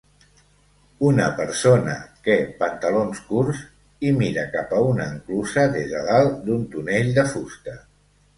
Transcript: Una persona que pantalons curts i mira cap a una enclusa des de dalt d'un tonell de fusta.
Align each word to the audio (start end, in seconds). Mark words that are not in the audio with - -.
Una 1.09 1.25
persona 1.39 1.93
que 2.27 2.37
pantalons 2.61 3.21
curts 3.27 3.59
i 4.09 4.15
mira 4.23 4.47
cap 4.57 4.75
a 4.79 4.81
una 4.93 5.07
enclusa 5.17 5.67
des 5.77 5.93
de 5.93 6.03
dalt 6.09 6.43
d'un 6.51 6.67
tonell 6.75 7.15
de 7.21 7.29
fusta. 7.37 7.79